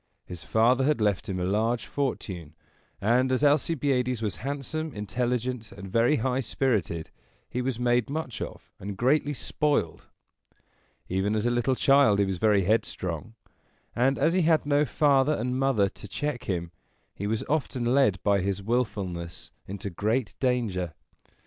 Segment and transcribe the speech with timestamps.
[0.25, 2.55] His father had left him a large fortune;
[2.99, 7.11] and, as Alcibiades was handsome, intelligent, and very high spirited,
[7.51, 10.07] he was made much of and greatly spoiled.
[11.07, 13.35] Even as a little child he was very headstrong,
[13.95, 16.71] and, as he had no father and mother to check him,
[17.13, 20.95] he was often led by his willfulness into great danger.